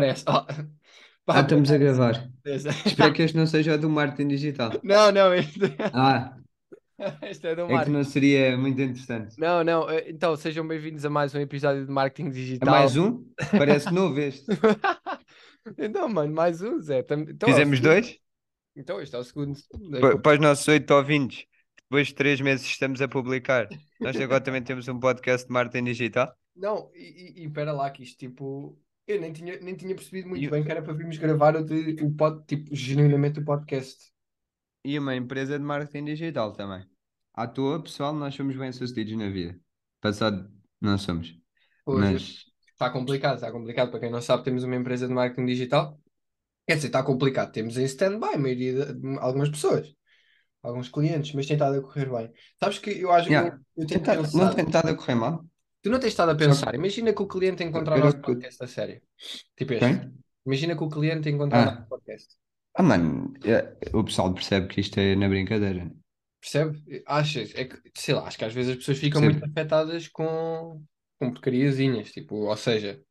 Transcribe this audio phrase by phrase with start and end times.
[0.00, 0.24] aparece.
[0.28, 0.44] Oh,
[1.26, 2.30] pá, Ah, estamos a gravar.
[2.44, 2.70] beleza.
[2.84, 4.72] Espero que este não seja o do marketing digital.
[4.82, 5.58] Não, não, este,
[5.92, 6.36] Ah,
[7.22, 9.34] este é do é que não seria muito interessante.
[9.38, 12.70] Não, não, eh, então sejam bem-vindos a mais um episódio de Marketing É Digital.
[12.74, 13.24] mais um?
[13.52, 14.44] Parece novo este.
[15.78, 17.00] Então, mano, mais um, Zé.
[17.00, 17.92] Então, é Fizemos segundo.
[17.94, 18.18] dois?
[18.76, 19.58] Então, este é o segundo.
[20.00, 21.44] Pa- Para os nossos oito ouvintes,
[21.82, 23.68] depois de três meses estamos a publicar.
[24.00, 26.34] Nós agora também temos um podcast de marketing digital.
[26.56, 28.78] Não, e, e, e pera lá, que isto tipo.
[29.14, 31.96] Eu nem tinha, nem tinha percebido muito bem que era para virmos gravar o, de,
[32.02, 34.12] o pod, tipo, genuinamente o podcast.
[34.84, 36.86] e uma empresa de marketing digital também.
[37.34, 39.58] À toa, pessoal, nós somos bem-sucedidos na vida.
[40.00, 41.38] Passado, não somos.
[41.84, 43.90] Pois, Mas está complicado, está complicado.
[43.90, 46.00] Para quem não sabe, temos uma empresa de marketing digital.
[46.66, 47.52] Quer dizer, está complicado.
[47.52, 49.94] Temos em stand-by a maioria de, algumas pessoas,
[50.62, 52.32] alguns clientes, mas tem estado a correr bem.
[52.60, 53.56] Sabes que eu acho que Yeah.
[53.76, 54.56] eu, eu tenho Tenta- não pensado.
[54.56, 55.46] tem estado a correr mal?
[55.82, 56.74] Tu não tens estado a pensar.
[56.74, 59.00] Imagina que o cliente encontrar o nosso o podcast a sério.
[59.56, 59.84] Tipo este.
[59.86, 60.12] Quem?
[60.46, 61.74] Imagina que o cliente encontrar o Ah.
[61.74, 62.28] nosso podcast.
[62.74, 65.90] Ah, mano, é, o pessoal percebe que isto é na brincadeira.
[66.40, 67.02] Percebe?
[67.06, 67.52] Achas?
[67.54, 69.40] É que, sei lá, acho que às vezes as pessoas ficam Percebo.
[69.46, 70.82] muito afetadas com,
[71.18, 72.10] com porcariazinhas.
[72.12, 73.02] Tipo, ou seja,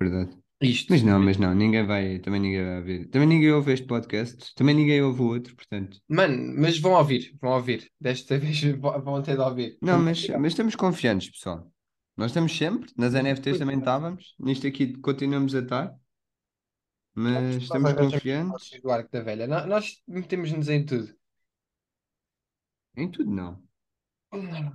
[0.00, 0.36] Verdade.
[0.62, 0.90] isto.
[0.90, 3.08] Mas não, mas não, ninguém vai, também ninguém vai ver.
[3.08, 5.98] Também ninguém ouve este podcast, também ninguém ouve o outro, portanto.
[6.08, 7.90] Mano, mas vão ouvir, vão ouvir.
[8.00, 9.76] Desta vez vão vão ter de ouvir.
[9.82, 11.70] Não, mas, mas estamos confiantes, pessoal.
[12.16, 15.96] Nós estamos sempre, nas NFTs também estávamos, nisto aqui continuamos a estar,
[17.14, 19.46] mas estamos confiantes do arco da velha.
[19.46, 21.14] No- Nós metemos-nos em tudo.
[22.96, 23.62] em tudo, não.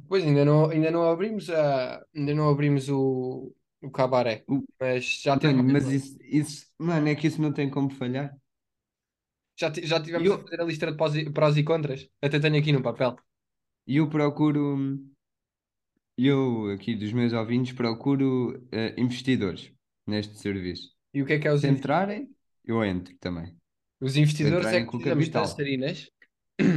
[0.08, 5.22] Pois ainda não, ainda não abrimos a, ainda não abrimos o, o cabaré, O- mas
[5.22, 8.36] já Mano, mas isso, isso, mano, é que isso não tem como falhar.
[9.60, 12.10] já, ti- já tivemos Eu- a fazer a lista de prós e, prós e contras.
[12.22, 13.16] Até tenho aqui no papel.
[13.88, 14.78] E eu procuro,
[16.28, 19.72] eu aqui dos meus ouvintes, procuro eh, investidores
[20.08, 20.94] neste serviço.
[21.14, 22.30] E o que é que é os, Se entrarem,
[22.66, 23.56] eu entro também.
[24.02, 24.72] os investidores?
[24.74, 25.44] É que com precisamos de capital.
[25.48, 26.10] dançarinas.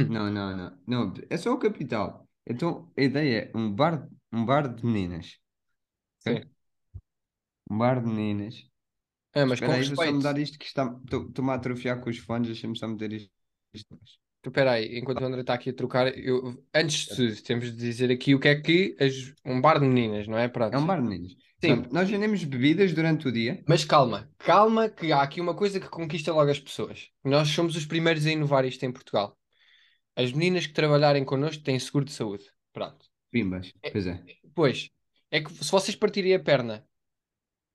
[0.09, 0.79] Não, não, não.
[0.87, 2.27] Não, é só o capital.
[2.45, 5.37] Então, a ideia é um bar, um bar de meninas.
[6.19, 6.43] Sim.
[7.69, 8.55] Um bar de meninas.
[9.33, 10.13] Ah, mas com Espera aí, vou só respeito.
[10.13, 10.85] mudar isto que está.
[11.05, 13.31] Estou-me a atrofiar com os fones, deixa-me só meter isto.
[13.73, 13.97] isto.
[14.45, 17.77] Espera aí, enquanto o André está aqui a trocar, eu, antes de tudo, temos de
[17.77, 20.47] dizer aqui o que é que as- um bar de meninas, não é?
[20.47, 20.73] Pronto.
[20.73, 21.31] É um bar de meninas.
[21.63, 21.85] Sim.
[21.91, 23.63] Nós vendemos bebidas durante o dia.
[23.65, 27.07] Mas calma, calma, que há aqui uma coisa que conquista logo as pessoas.
[27.23, 29.37] Nós somos os primeiros a inovar isto em Portugal.
[30.15, 32.43] As meninas que trabalharem connosco têm seguro de saúde.
[32.73, 33.05] Pronto.
[33.31, 34.23] Pimbas, É- pois é.
[34.53, 34.89] Pois,
[35.31, 36.85] é que se vocês partirem a perna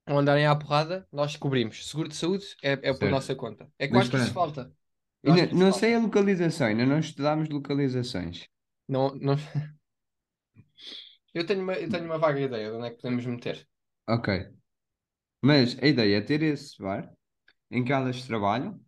[0.07, 1.89] ou andarem à porrada, nós cobrimos.
[1.89, 3.71] Seguro de saúde é, é por nossa conta.
[3.79, 4.33] É acho que pronto.
[4.33, 4.73] falta.
[5.31, 8.47] Ainda- não sei a localização, ainda não estudámos localizações.
[8.89, 9.35] Não, não...
[11.35, 13.69] Eu tenho uma, eu tenho uma vaga ideia de onde é que podemos meter.
[14.09, 14.51] Ok.
[15.43, 17.13] Mas a ideia é ter esse bar
[17.71, 18.81] em que elas trabalham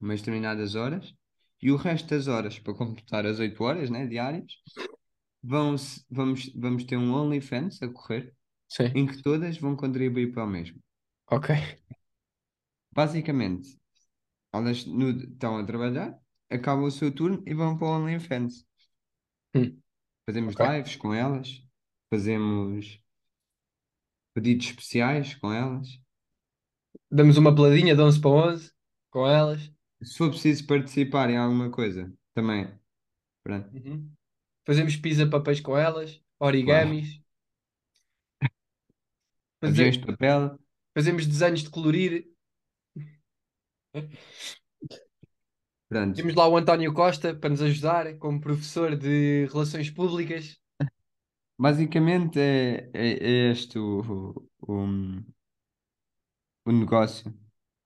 [0.00, 1.12] umas determinadas horas
[1.60, 4.46] e o resto das horas, para completar as 8 horas, né, diárias,
[5.42, 5.74] vão
[6.10, 8.32] vamos, vamos ter um OnlyFans a correr
[8.68, 8.92] Sim.
[8.94, 10.78] em que todas vão contribuir para o mesmo.
[11.30, 11.54] Ok.
[12.92, 13.76] Basicamente,
[14.58, 16.18] elas no- estão a trabalhar,
[16.50, 18.66] acabam o seu turno e vão para o OnlyFans.
[19.54, 19.78] Hum.
[20.26, 20.66] Fazemos Ok.
[20.66, 21.62] lives com elas,
[22.10, 23.00] fazemos
[24.34, 25.86] pedidos especiais com elas.
[27.10, 28.72] Damos uma peladinha de 11 para 11
[29.10, 29.70] com elas.
[30.02, 32.68] Se for preciso participar em alguma coisa, também.
[33.46, 34.10] Uhum.
[34.66, 37.20] Fazemos pizza papéis com elas, origamis.
[39.60, 40.58] Faze- Aviões de papel.
[40.94, 42.26] Fazemos desenhos de colorir.
[45.88, 46.22] Pronto.
[46.22, 50.58] Temos lá o António Costa para nos ajudar como professor de Relações Públicas.
[51.58, 54.00] Basicamente é, é, é este o,
[54.60, 54.86] o,
[56.64, 57.32] o negócio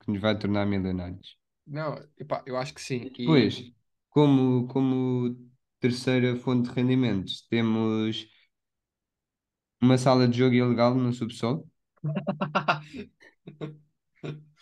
[0.01, 1.39] que nos vai tornar milionários.
[1.67, 3.13] Não, epá, eu acho que sim.
[3.19, 3.73] E- Depois,
[4.11, 5.37] como, como
[5.81, 8.27] terceira fonte de rendimentos, temos
[9.82, 11.69] uma sala de jogo ilegal no subsolo,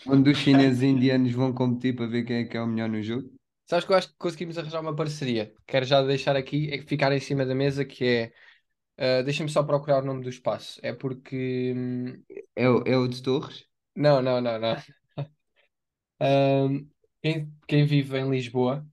[0.06, 2.88] onde os chineses e indianos vão competir para ver quem é que é o melhor
[2.88, 3.31] no jogo.
[3.67, 5.53] Sabes que eu acho que conseguimos arranjar uma parceria.
[5.67, 8.32] Quero já deixar aqui, é ficar em cima da mesa, que é.
[8.99, 10.81] ah, Deixa-me só procurar o nome do espaço.
[10.85, 11.73] É porque.
[11.76, 12.23] hum,
[12.55, 13.67] É, o- é o de Torres?
[13.94, 14.76] Não, não, não, não.
[16.20, 16.88] Ahm,
[17.23, 18.87] quem, quem vive em Lisboa,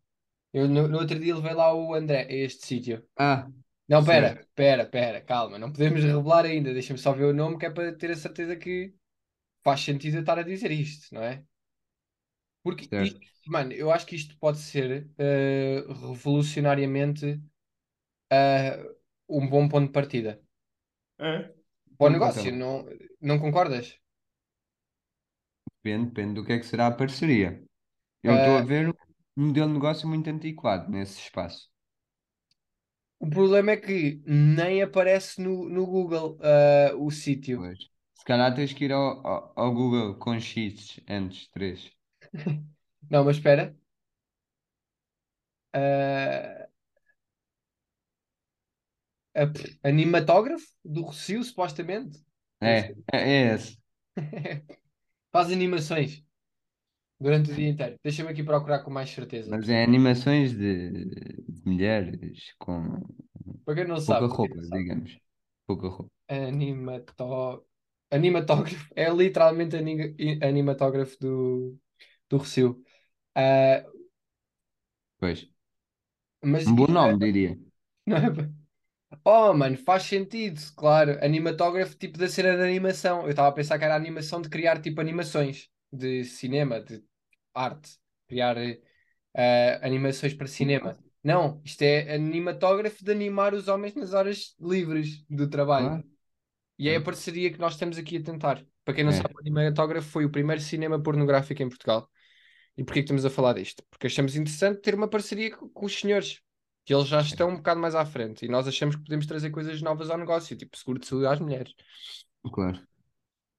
[0.54, 3.06] eu no, no outro dia levei lá o André a este sítio.
[3.18, 3.50] Ah,
[3.88, 4.48] Não, pera, Certo.
[4.56, 6.74] pera, pera, calma, não podemos revelar ainda.
[6.74, 8.96] Deixa-me só ver o nome, que é para ter a certeza que
[9.64, 11.44] faz sentido eu estar a dizer isto, não é?
[12.64, 17.42] Porque isto, mano, eu acho que isto pode ser eh, revolucionariamente
[18.32, 18.96] eh,
[19.30, 20.42] um bom ponto de partida
[21.98, 22.52] para o Então, negócio.
[22.52, 22.56] lá.
[22.56, 22.86] Não,
[23.22, 23.98] não concordas?
[25.84, 27.64] Depende, depende do que é que será a parceria.
[28.24, 28.94] Eu estou a Ah, ver um
[29.48, 31.70] modelo de negócio muito antiquado nesse espaço.
[33.20, 36.38] o problema é que nem aparece no, no Google
[37.00, 37.68] o sítio.
[37.68, 37.80] Pois.
[38.24, 41.92] Se calhar tens que ir ao, ao, ao Google com X antes, 3.
[43.10, 43.76] Não, mas espera.
[45.74, 46.68] Ah,
[49.36, 49.52] a-
[49.90, 52.20] animatógrafo do Rossio, supostamente.
[52.62, 53.78] É, é, é esse.
[55.32, 56.24] Faz animações
[57.20, 57.98] durante o dia inteiro.
[58.04, 59.52] Deixa-me aqui procurar com mais certeza.
[59.52, 60.92] Mas é animações de,
[61.48, 63.02] de mulheres com
[63.66, 64.84] Para quem não pouca sabe, para quem roupa, não sabe.
[64.84, 65.20] digamos.
[65.68, 66.12] Pouca roupa.
[66.28, 67.64] Animató...
[68.14, 68.88] Animatógrafo.
[68.96, 71.80] É literalmente ani- animatógrafo do,
[72.30, 72.84] do Rossio.
[73.36, 73.86] Ah,
[75.20, 75.40] Pois.
[76.42, 77.58] mas Um bom nome, diria.
[78.06, 78.22] não é...
[79.26, 81.20] Oh, mano, faz sentido, claro.
[81.24, 83.24] Animatógrafo, tipo da cena de animação.
[83.24, 87.04] Eu estava a pensar que era animação de criar tipo animações de cinema, de
[87.54, 88.00] arte.
[88.28, 91.00] Criar eh, animações para cinema.
[91.24, 95.90] Não, isto é animatógrafo de animar os homens nas horas livres do trabalho.
[95.90, 96.04] Claro.
[96.78, 97.04] E é a claro.
[97.04, 98.66] parceria que nós estamos aqui a tentar.
[98.84, 102.10] Para quem não É, sabe, o animatógrafo foi o primeiro cinema pornográfico em Portugal.
[102.78, 103.84] E porquê que estamos a falar disto?
[103.90, 106.42] Porque achamos interessante ter uma parceria co- com, os senhores,
[106.86, 108.46] que eles já estão um bocado mais à frente.
[108.46, 111.40] E nós achamos que podemos trazer coisas novas ao negócio, tipo seguro de saúde às
[111.40, 111.74] mulheres.
[112.52, 112.88] claro.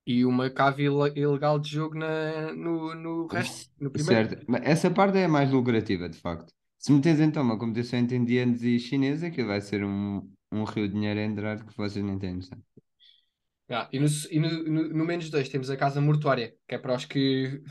[0.07, 4.29] E uma cave ile- ilegal de jogo na, no, no resto, no primeiro.
[4.29, 4.45] Certo.
[4.49, 6.53] Mas essa parte é mais lucrativa, de facto.
[6.79, 10.87] Se meteres então uma competição entre indianos e chineses, aquilo vai ser um, um rio
[10.89, 12.63] de dinheiro a entrar que vocês nem têm noção.
[13.71, 16.79] Ah, e no, e no, no, no menos dois temos a casa mortuária, que é
[16.79, 17.63] para os que,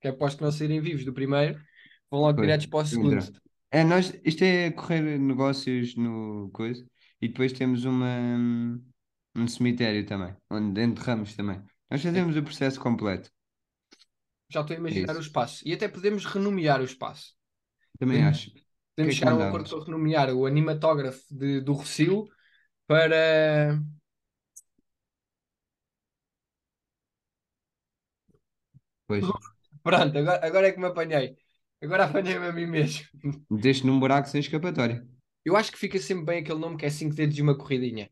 [0.00, 1.60] que é para os que não saírem vivos do primeiro,
[2.10, 3.18] vão logo Pois, diretos para o segundo.
[3.70, 6.86] É, nós, isto é correr negócios no coisa
[7.20, 8.78] e depois temos uma,
[9.34, 11.60] um cemitério também, onde enterramos também.
[11.90, 13.30] Nós fazemos o processo completo.
[14.50, 15.66] Já estou a É imaginar o espaço.
[15.66, 17.34] E até podemos renomear o espaço.
[17.98, 18.50] Também Podemos, acho.
[18.50, 18.62] O que é
[18.96, 22.26] podemos que chegar a um acordo para renomear o animatógrafo de, do Rossio
[22.86, 23.80] para.
[29.06, 29.26] Pois,
[29.82, 31.36] Pronto, agora, agora é que me apanhei.
[31.82, 33.06] Agora apanhei-me a mim mesmo.
[33.50, 35.06] meteste num buraco sem escapatória.
[35.44, 38.10] Eu acho que fica sempre bem aquele nome que é 5 dedos e uma corridinha.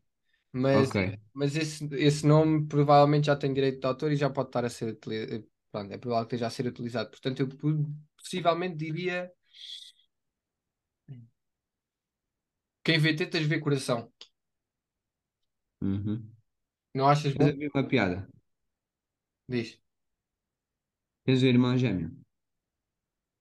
[0.53, 0.95] Mas, Ok,
[1.33, 4.69] mas esse, esse nome provavelmente já tem direito de autor e já pode estar a
[4.69, 5.47] ser utilizado.
[5.71, 7.11] Pronto, é provável que esteja a ser utilizado.
[7.11, 7.85] Portanto, eu po-
[8.17, 9.31] possivelmente diria.
[12.83, 14.09] Quem vê tetas vê coração.
[15.81, 16.33] Uhum.
[16.93, 17.55] Não achas bom?
[17.73, 18.27] uma piada.
[19.49, 19.79] Diz.
[21.25, 22.11] Tens o irmão gêmeo.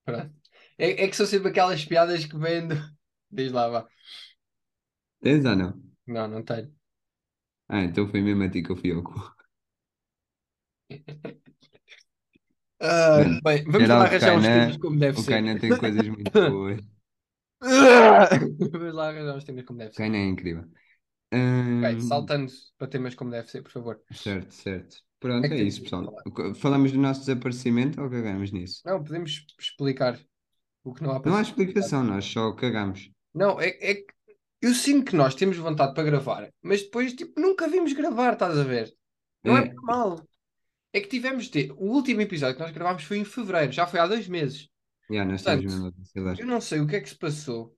[0.05, 0.35] Pronto.
[0.79, 2.75] É, é que são sempre aquelas piadas que vêm do...
[3.31, 3.89] Diz lá, vá.
[5.23, 5.73] Tens ou não?
[6.07, 6.73] Não, não tenho.
[7.69, 9.15] Ah, então foi mesmo a ti que eu fui ao cu.
[12.81, 15.25] Ah, Mano, bem, vamos lá arranjar uns temas como deve o ser.
[15.25, 16.81] Kainan tem coisas muito boas.
[18.73, 20.03] Vamos lá arranjar uns temas como deve O ser.
[20.03, 20.65] Kainan é incrível.
[21.83, 24.01] Ok, Hum, saltando para temas como deve ser, por favor.
[24.13, 25.03] certo, certo.
[25.23, 26.15] É Pronto, que é temos isso, pessoal.
[26.57, 28.83] Falamos do nosso desaparecimento ou cagamos nisso?
[28.85, 30.19] Não, podemos explicar
[30.85, 33.11] o que não há para Não há explicação, nós só cagamos.
[33.35, 34.07] Não, é, é que
[34.61, 38.59] eu sinto que nós temos vontade para gravar, mas depois, tipo, nunca vimos gravar, estás
[38.59, 38.95] a ver?
[39.45, 40.23] Não é É, mal.
[40.93, 41.73] É que tivemos de.
[41.73, 44.69] O último episódio que nós gravámos foi em fevereiro, já foi há dois meses.
[45.11, 47.77] já, nós estamos Portanto, mesmo eu não sei o que é que se passou.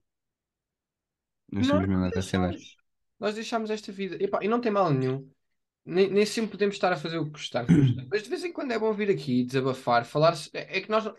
[1.51, 2.77] Nós Nós deixámos.
[3.19, 4.21] Nós deixámos esta vida.
[4.21, 5.29] Epá, e não tem mal nenhum.
[5.85, 7.71] Nem, nem sempre podemos estar a fazer o que gostamos.
[8.09, 10.35] Mas de vez em quando é bom vir aqui, desabafar, falar.
[10.53, 11.11] É, é que nós.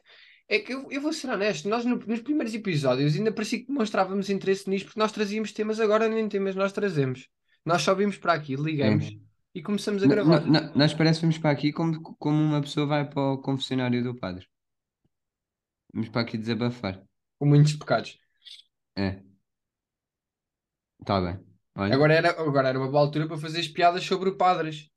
[0.49, 3.67] É que eu, eu vou ser honesto, nós no- nos primeiros episódios ainda parecia que
[3.67, 7.29] demonstrávamos interesse nisto porque nós trazíamos temas, agora nem temas nós trazemos.
[7.65, 8.57] Nós só vimos para aqui, É.
[8.57, 9.17] ligamos
[9.53, 10.43] e começamos a gravar.
[10.77, 14.15] Nós parece que vamos para aqui como, como uma pessoa vai para o confessionário do
[14.15, 14.47] padre.
[15.93, 17.03] Vamos para aqui desabafar.
[17.41, 18.17] Com muitos pecados.
[18.97, 19.21] É,
[21.01, 21.56] está bem.
[21.77, 24.91] Olha, Agora era, agora era uma boa altura para fazer as piadas sobre padres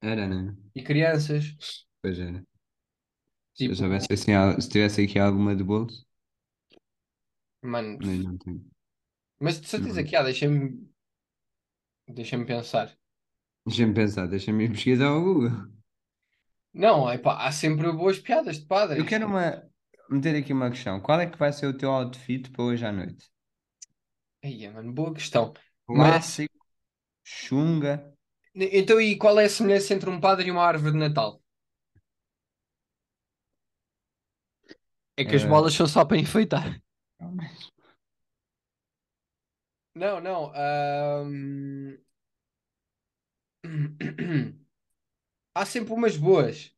[0.00, 0.72] era, não é?
[0.74, 1.56] e crianças.
[2.00, 2.44] Pois era.
[3.54, 6.06] Se eu Tipo, soubesse assim, se tivesse aqui alguma de bolso,
[7.62, 8.70] mano, mas não tenho.
[9.40, 10.04] mas de certeza Não.
[10.04, 10.88] que há, deixa-me
[12.08, 12.96] deixa-me pensar.
[13.66, 15.50] Deixa-me pensar, deixa-me ir pesquisar ao Google.
[16.74, 19.06] Não, epá, há sempre boas piadas de Eu padres.
[19.06, 19.62] quero uma,
[20.10, 20.98] meter aqui uma questão.
[21.00, 23.30] Qual é que vai ser o teu outfit para hoje à noite?
[24.44, 25.52] Aí, mano, boa questão.
[25.96, 26.48] Lácio,
[27.24, 28.12] Xunga.
[28.54, 31.42] Então, e qual é a semelhança entre um padre e uma árvore de Natal?
[35.16, 36.80] É que as eh, bolas são só para enfeitar.
[37.20, 37.24] É
[39.94, 40.52] não, não.
[45.54, 46.74] Há sempre umas boas.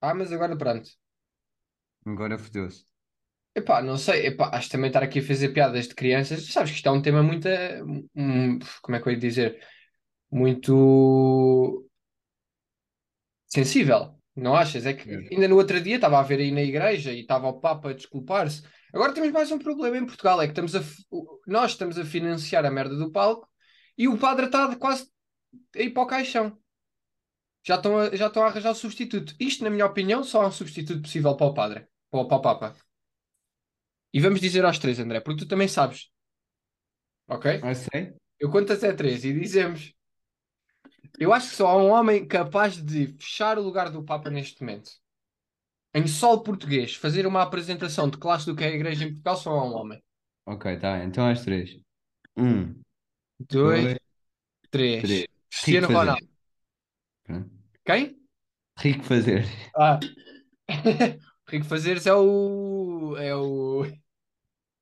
[0.00, 0.90] Ah, mas agora pronto.
[2.04, 2.84] agora fodeu-se.
[3.54, 6.70] Epá, não sei, epá, acho que também estar aqui a fazer piadas de crianças, sabes
[6.70, 7.48] que isto é um tema muito,
[8.14, 9.60] hum, como é que eu ia dizer,
[10.30, 11.88] muito
[13.46, 14.86] sensível, não achas?
[14.86, 15.16] É que É.
[15.32, 17.92] ainda no outro dia estava a ver aí na igreja e estava o Papa a
[17.92, 18.62] desculpar-se.
[18.92, 20.80] Agora temos mais um problema em Portugal, é que estamos a,
[21.46, 23.48] nós estamos a financiar a merda do palco
[23.96, 25.10] e o padre está quase
[25.76, 26.58] a ir para o caixão.
[27.66, 29.34] Já estão a, já estão a arranjar o substituto.
[29.38, 32.36] Isto, na minha opinião, só há um substituto possível para o padre, para o, para
[32.36, 32.76] o Papa.
[34.12, 36.10] E vamos dizer aos três, André, porque tu também sabes,
[37.28, 37.60] ok?
[37.62, 38.14] Ah, sei?
[38.38, 39.92] Eu conto até três e dizemos.
[41.18, 44.60] Eu acho que só há um homem capaz de fechar o lugar do Papa neste
[44.62, 44.90] momento.
[45.94, 49.36] Em solo português, fazer uma apresentação de classe do que é a Igreja em Portugal,
[49.36, 50.02] só há um homem.
[50.46, 51.02] Ok, tá.
[51.02, 51.78] Então às três.
[52.36, 52.80] Um,
[53.40, 53.98] Dois, dois,
[54.70, 55.02] três.
[55.02, 55.26] três.
[55.50, 55.88] Cristiano.
[55.88, 56.28] Ronaldo.
[57.84, 58.16] Quem?
[58.78, 59.44] Rico fazer.
[59.76, 59.98] Ah.
[61.48, 63.16] Rico Fazeres é o.
[63.16, 63.82] É o.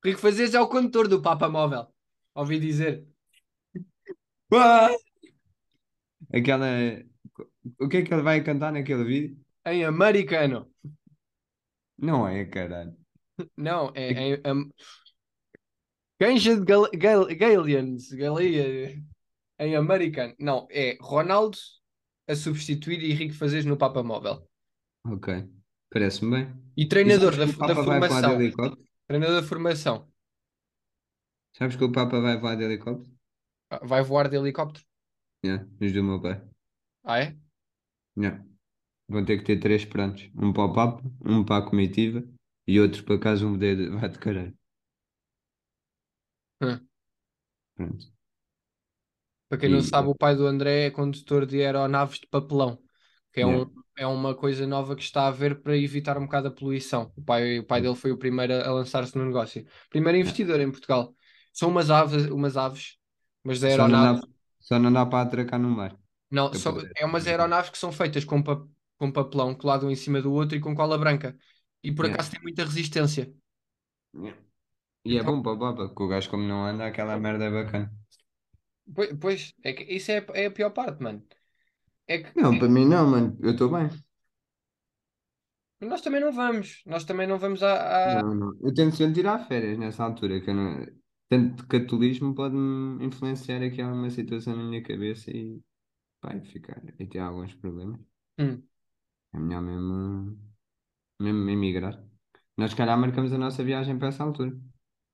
[0.03, 1.87] Rico Fazeres é o condutor do Papa Móvel.
[2.35, 3.05] Ouvi dizer.
[6.33, 6.67] Aquela.
[7.79, 9.37] O que é que ele vai cantar naquele vídeo?
[9.65, 10.71] Em americano.
[11.97, 12.95] Não é, caralho.
[13.55, 14.41] Não, é em.
[14.45, 14.71] am-
[16.19, 18.09] Canja de Gal Gal Galians.
[18.11, 19.01] Galia.
[19.59, 20.35] Em americano.
[20.39, 21.57] Não, é Ronaldo
[22.27, 24.47] a substituir Henrique Fazeres no Papa Móvel.
[25.05, 25.56] Ok.
[25.89, 26.53] Parece-me bem.
[26.81, 28.35] E E treinador sabes da, que o da Papa vai voar de formação.
[28.35, 28.87] helicóptero?
[29.07, 29.97] Treinador da formação.
[31.57, 33.11] Sabes que o Papa vai voar de helicóptero?
[33.69, 34.85] Ah, Vai voar de helicóptero.
[35.43, 36.41] Yeah, diz do meu pai.
[37.03, 37.37] Ah, é?
[38.17, 38.43] Yeah.
[39.09, 40.29] Vão ter que ter três prontos.
[40.35, 42.23] Um para o Papa, um para a comitiva
[42.67, 44.57] e outro para caso um dedo vá de caralho.
[46.61, 46.87] Hum.
[47.75, 48.07] Pronto.
[49.49, 52.81] Para quem não E- sabe, o pai do André é condutor de aeronaves de papelão,
[53.37, 53.71] que é, um, Yeah.
[53.97, 57.11] é uma coisa nova que está a ver para evitar um bocado a poluição.
[57.15, 59.65] O pai, o pai dele foi o primeiro a, a lançar-se no negócio.
[59.89, 61.15] Primeiro investidor em Portugal.
[61.53, 62.97] São umas aves, umas aves,
[63.43, 64.21] mas Só aeronaves.
[64.21, 64.27] dá,
[64.59, 65.97] só não dá para atracar no mar.
[66.29, 66.91] Não, poder.
[66.97, 68.65] é umas aeronaves que são feitas com, pa-
[68.97, 71.37] com papelão colado um em cima do outro e com cola branca.
[71.83, 72.15] E por Yeah.
[72.15, 73.33] acaso tem muita resistência.
[74.15, 74.37] Yeah.
[75.05, 77.45] E é Então- bom para o Papa, porque o gajo como não anda, aquela merda
[77.45, 77.91] é bacana.
[78.95, 81.21] Pois, pois, é que isso é, é a pior parte, mano.
[82.07, 83.37] É que Não, para mim não, mano.
[83.41, 83.89] Eu estou bem.
[85.81, 86.81] nós também não vamos.
[86.85, 88.57] Nós também não vamos a, a- Não, não.
[88.61, 90.85] Eu tento sempre tirar férias nessa altura, que eu não...
[91.29, 95.61] Tanto catolismo pode-me influenciar aqui alguma situação na minha cabeça e
[96.23, 97.99] vai ficar e ter alguns problemas.
[98.37, 98.67] Hum.
[99.33, 100.37] É melhor mesmo,
[101.21, 101.95] mesmo emigrar.
[102.57, 104.51] Nós, se calhar, marcamos a nossa viagem para essa altura.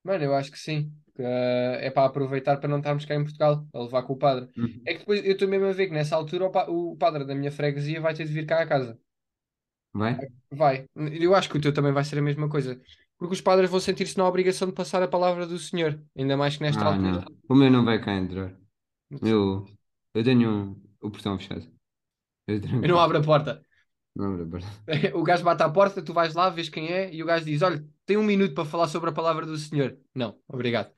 [0.03, 0.93] Mano, eu acho que sim.
[1.15, 4.49] Que, é para aproveitar para não estarmos cá em Portugal, a levar com o padre.
[4.57, 4.81] Uhum.
[4.85, 7.23] É que depois eu estou mesmo a ver que nessa altura o, pa- o padre
[7.25, 8.99] da minha freguesia vai ter de vir cá a casa.
[9.93, 10.17] Vai?
[10.51, 10.85] Vai.
[10.95, 12.81] Eu acho que o teu também vai ser a mesma coisa.
[13.17, 16.01] Porque os padres vão sentir-se na obrigação de passar a palavra do Senhor.
[16.17, 17.11] Ainda mais que nesta Ah, altura.
[17.11, 17.25] não.
[17.47, 18.55] O meu não vai cá entrar.
[19.21, 19.65] Eu,
[20.15, 21.67] eu tenho um- o portão fechado.
[22.47, 23.63] Eu Eu não abro a porta.
[24.15, 24.67] Não abre a porta.
[25.15, 27.61] O gajo bate à porta, tu vais lá, vês quem é, e o gajo diz:
[27.61, 29.97] Olha, tem um minuto para falar sobre a palavra do Senhor.
[30.13, 30.91] Não, obrigado.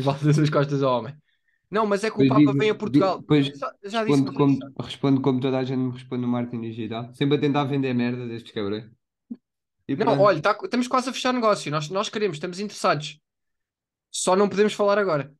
[0.00, 1.14] E voltas as costas ao homem.
[1.70, 3.20] Não, mas é que o Papa digo- vem a Portugal.
[3.20, 6.62] depois Já, já disse Respondo como, respondo como toda a gente me responde no marketing
[6.62, 7.14] digital.
[7.14, 8.90] Sempre a tentar vender merda destes cabrões.
[9.88, 11.70] Não, olha, tá- estamos quase a fechar negócio.
[11.70, 13.20] Nós, nós queremos, estamos interessados.
[14.10, 15.32] Só não podemos falar agora.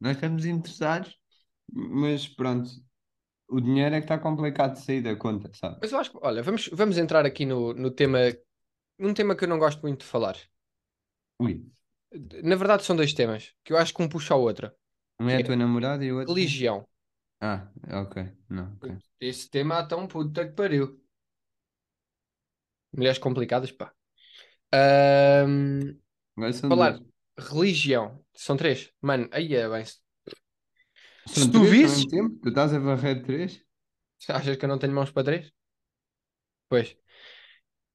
[0.00, 1.16] Nós estamos interessados,
[1.72, 2.70] mas pronto.
[3.48, 5.78] O dinheiro é que está complicado de sair da conta, sabe?
[5.82, 8.18] Mas eu acho que, olha, vamos, vamos entrar aqui no, no tema,
[8.96, 10.36] num tema que eu não gosto muito de falar.
[11.40, 11.66] Ui.
[12.42, 14.70] Na verdade, são dois temas, que eu acho que um puxa ao outro.
[15.20, 16.34] Um é a tua namorada e o outro.
[16.34, 16.86] Religião.
[17.40, 17.68] Ah,
[18.02, 18.32] ok.
[18.48, 18.98] Não, ok.
[19.20, 21.00] Esse tema um puta que pariu.
[22.92, 23.92] Mulheres complicadas, pá.
[26.52, 27.02] São falar, dois.
[27.38, 28.24] religião.
[28.34, 28.92] São três.
[29.00, 29.84] Mano, aí é bem.
[29.84, 32.38] São se tu visses- tempo?
[32.42, 33.64] Tu estás a varrer três?
[34.28, 35.52] Achas que eu não tenho mãos para três?
[36.68, 36.96] Pois.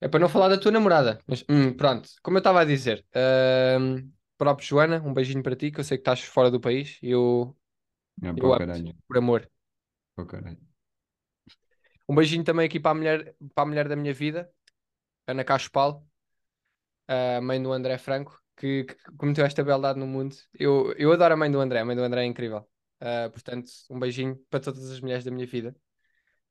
[0.05, 1.19] É para não falar da tua namorada.
[1.27, 4.07] Mas hum, pronto, como eu estava a dizer, ahm,
[4.37, 6.99] próprio Joana, um beijinho para ti, que eu sei que estás fora do país.
[7.01, 7.55] Eu,
[8.21, 8.93] Não, eu para o amo-te, caralho.
[9.07, 9.49] por amor.
[12.07, 14.49] Um beijinho também aqui para a mulher, para a mulher da minha vida,
[15.27, 16.07] Ana Caspal,
[17.07, 20.35] a mãe do André Franco, que, que cometeu esta beldade no mundo.
[20.53, 22.67] Eu, eu adoro a mãe do André, a mãe do André é incrível.
[22.99, 25.75] Ah, portanto, um beijinho para todas as mulheres da minha vida.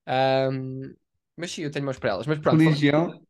[0.06, 0.94] Ahm,
[1.36, 2.26] mas sim, eu tenho mãos para elas.
[2.26, 3.24] Mas pronto, Religião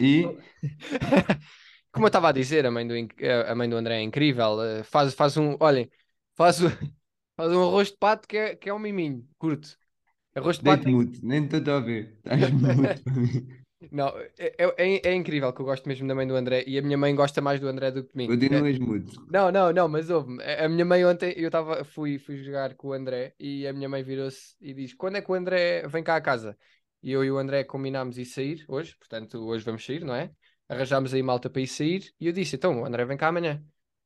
[0.00, 0.38] e.
[1.92, 4.62] como eu estava a dizer, a mãe do, inc- a mãe do André é incrível.
[4.62, 5.90] eh, Faz, faz um, olhem,
[6.36, 6.58] faz,
[7.36, 9.76] faz um arroz de pato que é, que é um miminho, curto.
[10.34, 12.18] Arroz de pato muito, nem estou a ouvir.
[12.18, 13.48] Estás muito para mim.
[13.90, 16.82] Não, é, é, é incrível que eu gosto mesmo da mãe do André e a
[16.82, 18.38] minha mãe gosta mais do André do que de mim.
[18.50, 19.10] É- Continuas mudo.
[19.28, 20.42] Não, não, não, mas ouve-me.
[20.42, 23.72] A a minha mãe ontem, eu tava, fui, fui jogar com o André e a
[23.72, 26.58] minha mãe virou-se e diz: Quando é que o André vem cá a casa?
[27.02, 30.30] E eu e o André combinámos ir sair hoje, portanto, hoje vamos sair, não é?
[30.68, 33.62] Arranjámos aí malta para ir sair e eu disse: Então, o André vem cá amanhã.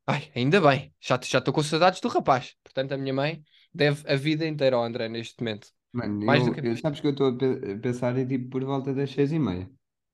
[0.07, 2.55] Ai, ainda bem, já estou com saudades do rapaz.
[2.63, 5.67] Portanto, a minha mãe deve a vida inteira ao André neste momento.
[5.93, 8.15] Mano, Mais do eu, que a eu- sabes que eu estou a pe- a pensar
[8.17, 9.69] em tipo por volta das seis e meia.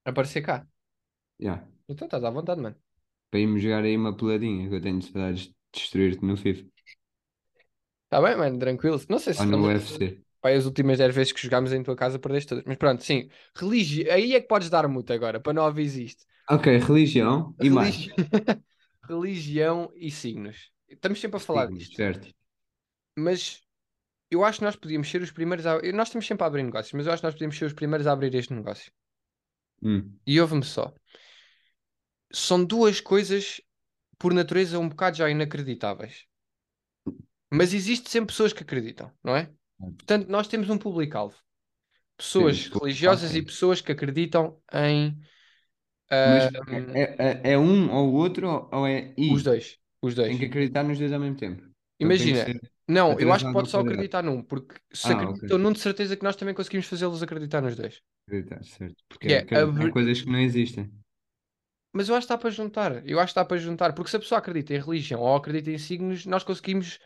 [0.06, 0.68] Aparecer cá.
[1.40, 1.60] Yeah.
[1.88, 2.76] Então estás à vontade, mano.
[3.30, 6.66] Para irmos jogar aí uma peladinha, que eu tenho saudades de destruir-te no FIFA.
[8.06, 9.00] Está bem, mano, tranquilo.
[9.10, 9.98] Não sei se Ou no UFC.
[10.42, 12.64] Pai, as últimas 10 vezes que jogámos em tua casa perdeste todas.
[12.66, 13.30] Mas pronto, sim.
[13.56, 14.10] Religi...
[14.10, 16.26] Aí é que podes dar muito agora, para não isto.
[16.50, 17.96] Ok, religião e mais.
[17.96, 18.16] Religi-
[19.08, 20.72] Religião e signos.
[20.88, 21.96] Estamos sempre a falar Signos, disto.
[21.96, 22.28] certo.
[23.18, 23.62] Mas
[24.32, 25.82] eu acho que nós podíamos ser os primeiros a...
[25.94, 28.08] Nós estamos sempre a abrir negócios, mas eu acho que nós podíamos ser os primeiros
[28.08, 28.92] a abrir este negócio.
[29.84, 30.20] Hum.
[30.26, 30.94] E ouve-me só.
[32.34, 33.62] São duas coisas,
[34.20, 36.26] por natureza, um bocado já inacreditáveis.
[37.50, 39.52] Mas existe sempre pessoas que acreditam, não é?
[39.98, 41.38] Portanto, nós temos um público-alvo.
[42.18, 45.20] Pessoas religiosas e pessoas que acreditam em
[46.10, 49.30] Ahm, é, é, é um ou o outro ou é e?
[49.34, 49.80] os dois.
[50.02, 50.36] Os dois.
[50.36, 51.64] Tem que acreditar nos dois ao mesmo tempo.
[52.06, 52.54] Então Imagina,
[52.88, 55.58] não, eu acho que pode só acreditar num, porque se Ah, acreditam ok.
[55.58, 58.02] num, de certeza que nós também conseguimos fazê-los acreditar nos dois.
[58.28, 59.04] Acreditar, certo.
[59.08, 60.92] Porque Que é abrir- coisas que não existem.
[61.94, 63.08] Mas eu acho que está para juntar.
[63.08, 65.72] Eu acho que está para juntar, porque se a pessoa acredita em religião ou acredita
[65.72, 67.00] em signos, nós conseguimos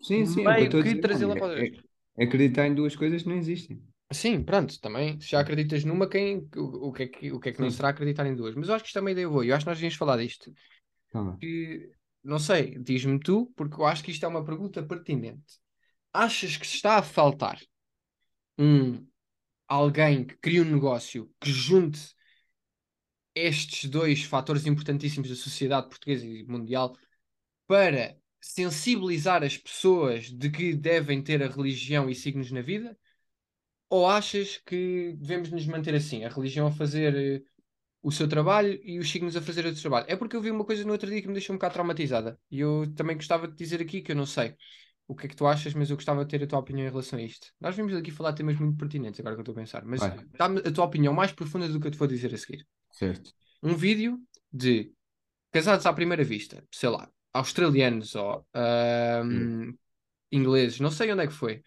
[0.00, 1.70] Sim, sim, é meio que trazê-la para é
[2.18, 3.82] acreditar em duas coisas que não existem.
[4.12, 5.18] Sim, pronto, também.
[5.20, 7.70] Se já acreditas numa, quem, o, o que é que, o que, é que não
[7.70, 8.54] será acreditar em duas?
[8.54, 9.44] Mas eu acho que isto é uma ideia boa.
[9.44, 10.52] Eu acho que nós devíamos falar disto.
[11.38, 11.90] Que,
[12.22, 15.58] não sei, diz-me tu, porque eu acho que isto é uma pergunta pertinente.
[16.12, 17.58] Achas que se está a faltar
[18.58, 19.06] um
[19.66, 22.14] alguém que crie um negócio que junte
[23.34, 26.94] estes dois fatores importantíssimos da sociedade portuguesa e mundial
[27.66, 32.98] para sensibilizar as pessoas de que devem ter a religião e signos na vida?
[33.88, 37.42] Ou achas que devemos nos manter assim, a religião a fazer eh,
[38.02, 40.06] o seu trabalho e os signos a fazer o seu trabalho?
[40.08, 42.38] É porque eu vi uma coisa no outro dia que me deixou um bocado traumatizada
[42.50, 44.56] e eu também gostava de dizer aqui que eu não sei
[45.06, 46.90] o que é que tu achas, mas eu gostava de ter a tua opinião em
[46.90, 47.52] relação a isto.
[47.60, 50.00] Nós vimos aqui falar de temas muito pertinentes, agora que eu estou a pensar, mas
[50.36, 52.66] dá-me a tua opinião mais profunda do que eu te vou dizer a seguir.
[52.90, 53.32] Certo.
[53.62, 54.18] Um vídeo
[54.52, 54.92] de
[55.50, 59.72] casados à primeira vista, sei lá, australianos ou ahm,
[60.30, 61.62] ingleses, não sei onde é que foi.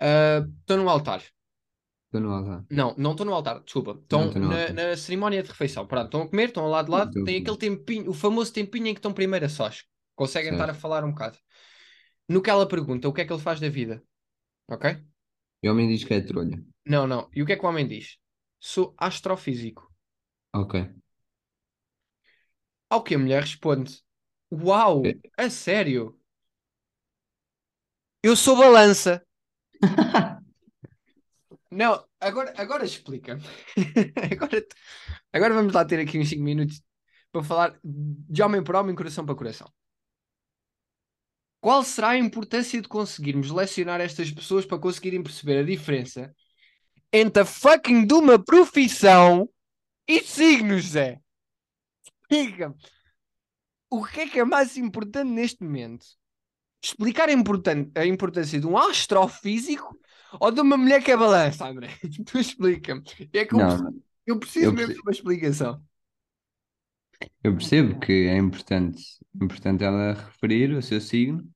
[0.00, 1.22] Ah, Estão no altar.
[2.06, 2.64] Estou no altar.
[2.70, 3.98] Não, não estão no altar, desculpa.
[4.02, 5.86] Estão na, na cerimónia de refeição.
[5.86, 8.52] Pronto, estão a comer, estão ao lado de lado, Estou tem aquele tempinho, o famoso
[8.52, 9.84] tempinho em que estão primeiro a sós.
[10.14, 10.82] Conseguem estar a Certo.
[10.82, 11.38] falar um bocado.
[12.28, 14.02] No que ela pergunta, o que é que ele faz da vida?
[14.68, 14.98] Ok?
[15.62, 16.62] E o homem diz que é trolha.
[16.86, 17.30] Não, não.
[17.34, 18.18] E o que é que o homem diz?
[18.60, 19.90] Sou astrofísico.
[20.52, 20.74] Ok.
[22.88, 24.00] Ao que a mulher responde:
[24.52, 25.14] Uau, É.
[25.36, 26.18] a sério?
[28.22, 29.24] Eu sou balança.
[31.70, 33.42] Não, agora, agora explica-me.
[34.30, 34.66] agora,
[35.32, 36.82] agora vamos lá ter aqui uns 5 minutos
[37.32, 39.66] para falar de homem para homem, coração para coração.
[41.62, 46.34] Qual será a importância de conseguirmos lecionar estas pessoas para conseguirem perceber a diferença
[47.12, 49.48] entre a fucking de uma profissão
[50.06, 51.20] e signos, Zé?
[52.30, 52.74] Diga-me.
[53.96, 56.06] O que é que é mais importante neste momento?
[56.82, 59.98] Explicar a, importan- a importância de um astrofísico
[60.40, 61.88] ou de uma mulher que é balança, André?
[62.26, 63.02] Tu explica-me.
[63.34, 65.82] É que eu, Não, preciso- eu preciso Eu mesmo de uma explicação.
[67.44, 69.02] Eu percebo que é importante,
[69.40, 71.48] importante ela referir o seu signo,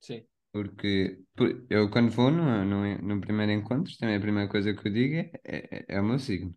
[0.00, 0.26] Sim.
[0.52, 5.14] porque por- eu quando vou no primeiro encontro, também a primeira coisa que eu digo
[5.16, 6.54] é, é, é o meu signo.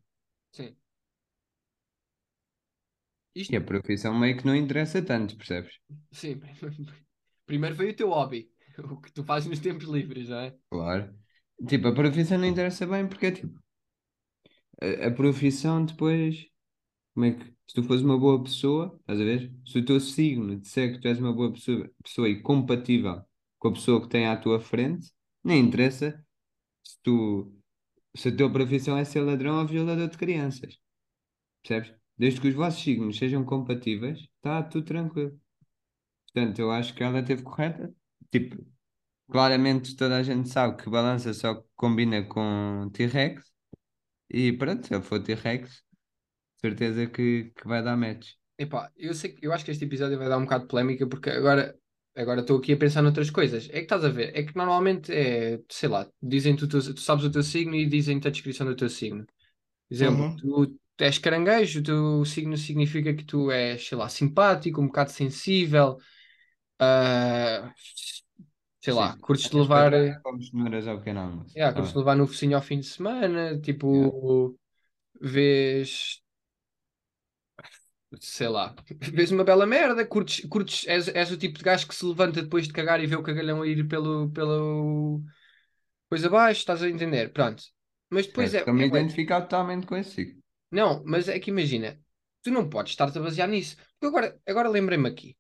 [0.52, 0.76] Sim.
[3.36, 5.80] E Isto, a profissão meio que não interessa tanto, percebes?
[6.12, 6.40] sim.
[7.46, 8.50] Primeiro foi o teu hobby.
[8.92, 10.58] O que tu fazes nos tempos livres, não é?
[10.70, 11.16] Claro.
[11.68, 13.60] Tipo, a profissão não interessa bem porque é tipo,
[14.82, 16.46] a, a profissão depois,
[17.14, 19.54] como é que, se tu fores uma boa pessoa, estás a ver?
[19.66, 23.24] Se o teu signo disser que tu és uma boa pessoa, pessoa e compatível
[23.60, 25.12] com a pessoa que tem à tua frente,
[25.44, 26.26] nem interessa
[26.84, 27.54] se tu,
[28.16, 30.80] se a tua profissão é ser ladrão ou violador de crianças,
[31.64, 31.96] percebes?
[32.24, 35.40] Desde que os vossos signos sejam compatíveis, está tudo tranquilo.
[36.34, 37.94] Portanto, eu acho que ela esteve correta.
[38.32, 38.58] Tipo,
[39.32, 43.52] claramente toda a gente sabe que balança só combina com T-Rex.
[44.30, 45.84] E pronto, se eu for T-Rex,
[46.62, 48.34] certeza que, que vai dar match.
[48.58, 51.30] Epá, eu sei eu acho que este episódio vai dar um bocado de polémica porque
[51.30, 51.78] agora
[52.16, 53.68] agora estou aqui a pensar noutras coisas.
[53.70, 57.02] É que estás a ver, é que normalmente é, sei lá, dizem tu, tu, tu
[57.02, 59.26] sabes o teu signo e dizem-te a descrição do teu signo.
[59.90, 60.38] Exemplo, Uhum.
[60.38, 65.12] tu és caranguejo, o teu signo significa que tu és, sei lá, simpático, um bocado
[65.12, 65.98] sensível,
[66.80, 67.74] ah,
[68.82, 69.22] sei lá, Sim.
[69.22, 69.92] curtes de levar,
[70.24, 71.56] comes cenouras ao pequeno almoço.
[71.56, 74.58] yeah, Tá curtes de levar no focinho ao fim de semana, tipo,
[75.22, 76.22] vês,
[78.20, 78.76] sei lá,
[79.12, 82.42] vês uma bela merda, curtes, curtes és, és o tipo de gajo que se levanta
[82.44, 85.22] depois de cagar e vê o cagalhão a ir pelo, pelo
[86.10, 87.32] coisa abaixo, estás a entender?
[87.34, 87.64] Pronto.
[88.12, 88.56] Mas depois Certo.
[88.56, 90.43] é, Estou-me é identificar totalmente com esse signo.
[90.78, 91.90] Não, mas é que imagina,
[92.44, 93.78] tu não podes estar-te a basear nisso.
[94.00, 95.38] Porque agora, agora lembrei-me aqui,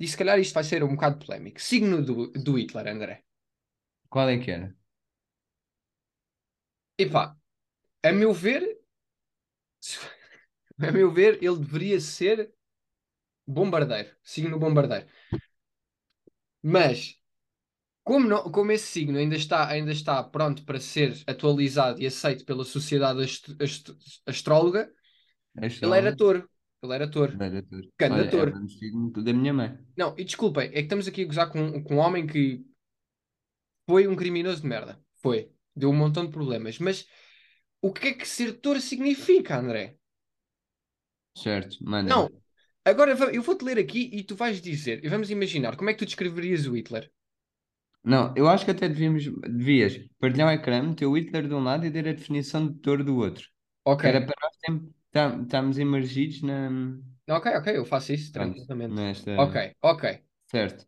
[0.00, 1.60] e se calhar isto vai ser um bocado polémico.
[1.62, 3.24] Signo do, do Hitler, André.
[4.10, 4.76] Qual é que era?
[6.98, 7.34] Epá,
[8.04, 8.62] a meu ver,
[10.80, 12.52] a meu ver, ele deveria ser
[13.46, 14.10] bombardeiro.
[14.22, 15.06] Signo bombardeiro.
[16.62, 17.18] Mas,
[18.06, 22.44] como, não- como esse signo ainda está, ainda está pronto para ser atualizado e aceito
[22.44, 24.88] pela sociedade ast- ast- astróloga,
[25.68, 26.48] Este ele era touro.
[26.82, 27.32] Ele era touro.
[27.98, 28.50] era Olha, é touro.
[28.52, 29.70] o mesmo signo da minha mãe.
[29.96, 32.64] Não, e desculpem, é que estamos aqui a gozar com, com um homem que
[33.88, 35.00] foi um criminoso de merda.
[35.22, 35.50] Foi.
[35.74, 36.78] Deu um montão de problemas.
[36.78, 37.06] Mas
[37.82, 39.98] o que é que ser touro significa, André?
[41.34, 42.10] Certo, manda.
[42.10, 42.30] Não.
[42.84, 45.98] Agora eu vou-te ler aqui e tu vais dizer, e vamos imaginar, como é que
[46.00, 47.10] tu descreverias o Hitler?
[48.06, 51.62] Não, eu acho que até devíamos, devias partilhar o ecrã, meter o Hitler de um
[51.62, 53.48] lado e ter a definição de touro do outro.
[53.84, 54.04] Ok.
[54.04, 56.70] Era para nós sempre tam- estarmos imergidos na,
[57.28, 58.96] Ok, ok, eu faço isso tranquilamente.
[58.96, 59.32] nesta.
[59.36, 60.04] Ok, ok.
[60.50, 60.86] Certo.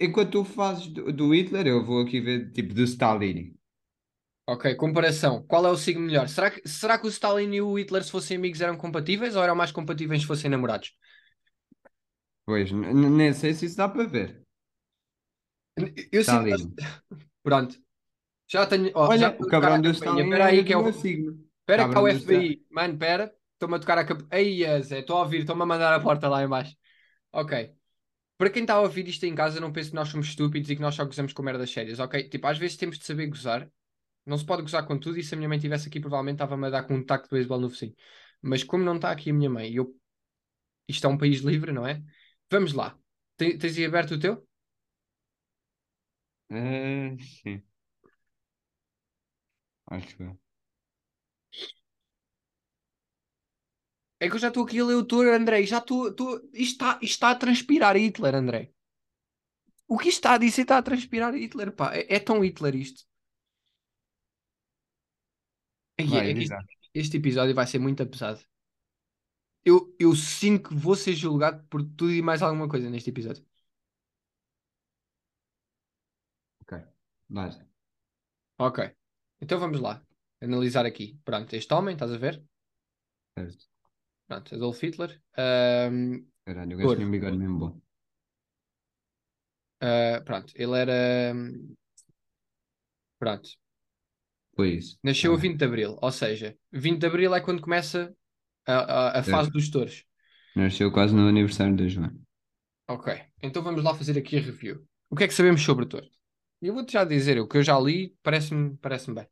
[0.00, 3.56] Enquanto tu fazes do, do Hitler, eu vou aqui ver tipo do Stalin.
[4.48, 5.42] Ok, comparação.
[5.46, 6.28] Qual é o signo melhor?
[6.28, 9.42] Será que, será que o Stalin e o Hitler, se fossem amigos, eram compatíveis ou
[9.42, 10.92] eram mais compatíveis se fossem namorados?
[12.44, 14.45] Pois, nem sei se isso dá para ver.
[15.76, 16.48] Eu sinto.
[16.48, 16.74] Stalin.
[17.42, 17.76] Pronto.
[18.48, 18.86] Já tenho.
[18.86, 19.92] já Olha, estou o cabrão do campainha.
[19.92, 20.88] Stalin Espera aí que é o.
[20.88, 22.38] Espera que há o Stalin.
[22.40, 22.66] FBI.
[22.70, 23.34] Mano, espera.
[23.54, 24.76] Estou-me a tocar a campainha.
[24.76, 26.74] Ei, Zé, estou a ouvir, estou-me a mandar a porta lá em baixo.
[27.32, 27.72] Ok.
[28.38, 30.76] Para quem está a ouvir isto em casa, não pense que nós somos estúpidos e
[30.76, 32.28] que nós só gozamos com merdas sérias, ok?
[32.28, 33.68] Tipo, às vezes temos de saber gozar.
[34.26, 36.66] Não se pode gozar com tudo e se a minha mãe estivesse aqui, provavelmente estava-me
[36.66, 37.94] a dar com um taco de beisebol no focinho.
[38.42, 39.96] Mas como não está aqui a minha mãe e eu...
[40.88, 42.02] Isto é um país livre, não é?
[42.50, 42.96] Vamos lá.
[43.36, 44.46] Te- Tens aí aberto o teu?
[46.50, 47.62] Ah, sim.
[49.86, 50.38] Acho eu.
[54.20, 55.60] É que eu já estou aqui a ler o touro, André.
[55.62, 56.08] e Já estou...
[56.08, 58.72] estou- Isto está, isto está a transpirar Hitler, André.
[59.92, 61.86] O que isto está a dizer está a transpirar Hitler, pá.
[61.98, 63.02] É, é tão Hitler isto.
[66.10, 66.60] Vai, é que diz lá.
[66.94, 68.40] este episódio vai ser muito pesado.
[69.64, 73.44] Eu, eu sinto que vou ser julgado por tudo e mais alguma coisa neste episódio.
[77.28, 77.50] Vai.
[78.58, 78.78] Ok.
[79.40, 80.02] Então vamos lá.
[80.40, 81.18] Analisar aqui.
[81.24, 82.42] Pronto, este homem, estás a ver?
[83.38, 83.66] Certo.
[84.26, 85.20] Pronto, Adolf Hitler.
[85.36, 87.80] Ahm, Caralho, o gajo tinha um bigode mesmo bom.
[89.80, 91.32] ah, pronto, ele era.
[93.18, 93.48] Pronto.
[94.54, 94.98] Foi isso.
[95.02, 95.50] Nasceu a Tá bem.
[95.50, 95.98] 20 de Abril.
[96.00, 98.14] Ou seja, 20 de Abril é quando começa
[98.66, 98.74] a,
[99.18, 100.04] a, a fase dos touros.
[100.56, 102.18] Nasceu quase no aniversário da Joana.
[102.88, 103.12] Ok.
[103.42, 104.86] Então vamos lá fazer aqui a review.
[105.10, 106.06] O que é que sabemos sobre o touro?
[106.60, 109.26] Eu vou-te já dizer, o que eu já li parece-me parece bem.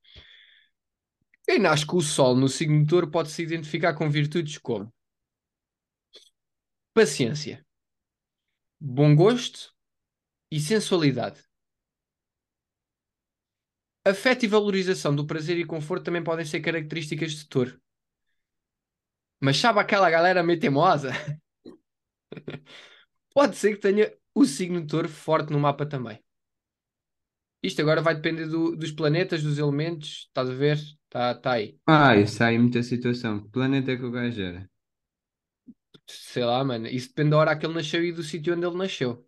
[1.47, 4.93] Quem nasce com o Sol no signo touro pode se identificar com virtudes como
[6.93, 7.65] paciência,
[8.81, 9.73] bom gosto
[10.51, 11.43] e sensualidade.
[14.03, 17.79] Afeto e valorização do prazer e conforto também podem ser características de touro.
[19.41, 21.11] Mas sabe aquela galera meio teimosa?
[23.35, 26.24] Pode ser que tenha o signo touro forte no mapa também.
[27.69, 30.27] Isto agora vai depender do- dos planetas, dos elementos.
[30.29, 30.77] Estás a ver?
[30.79, 31.79] Está tá aí.
[31.87, 33.41] Ah, isso aí muita situação.
[33.43, 34.69] Que planeta é que o gajo era?
[36.07, 36.87] Sei lá, mano.
[36.89, 39.27] Isso depende da hora que ele nasceu e do sítio onde ele nasceu.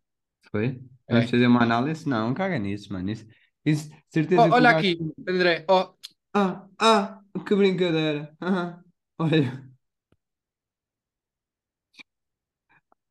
[0.50, 0.80] Foi?
[1.08, 1.14] É.
[1.14, 2.08] Vamos fazer uma análise?
[2.08, 3.10] Não, caga nisso, mano.
[3.10, 3.26] Isso,
[3.64, 5.64] isso, certeza Oh, olha gajo- aqui, André.
[5.68, 5.94] Oh,
[6.34, 8.36] Ah, ah, que brincadeira.
[8.40, 8.82] Ah,
[9.18, 9.75] olha.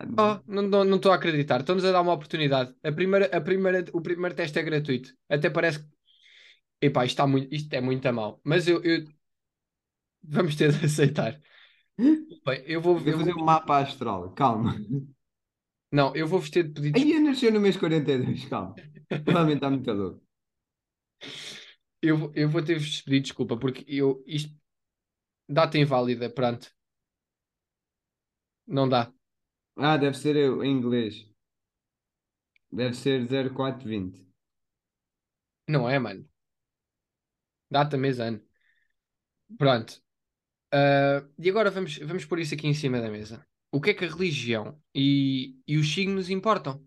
[0.01, 1.59] Oh, não estou a acreditar.
[1.61, 2.75] Estão-nos a dar uma oportunidade.
[2.83, 5.13] A primeira, a primeira, o primeiro teste é gratuito.
[5.29, 5.95] Até parece que.
[6.81, 8.41] Epá, isto, está muito, isto é muito a mal.
[8.43, 9.05] Mas eu, eu-
[10.23, 11.39] Vamos ter de aceitar.
[11.97, 14.75] Bem, eu vou, Vou eu fazer vou- um mapa astral, calma.
[15.91, 18.75] Não, eu vou-vos ter de pedir Aí nasceu no mês 42, calma.
[19.23, 20.21] Provavelmente está muito louco.
[22.01, 24.53] Eu, vou- eu vou ter de pedir desculpa porque eu isto
[25.49, 26.71] data inválida, pronto.
[28.67, 29.11] Não dá.
[29.77, 31.25] Ah, deve ser em inglês.
[32.71, 34.23] Deve ser 0420.
[35.67, 36.27] Não é, mano.
[37.69, 38.41] Data, mês, ano.
[39.57, 40.01] Pronto.
[40.73, 43.45] Ah, e agora vamos, vamos pôr isso aqui em cima da mesa.
[43.71, 46.85] O que é que a religião e, e os signos importam?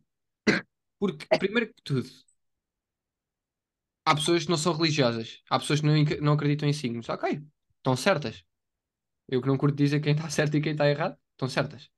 [0.99, 2.09] Porque, primeiro que tudo,
[4.05, 7.09] há pessoas que não são religiosas, há pessoas que não, não acreditam em signos.
[7.09, 7.43] Ok,
[7.79, 8.45] estão certas.
[9.29, 11.91] Eu que não curto dizer quem está certo e quem está errado, estão certas.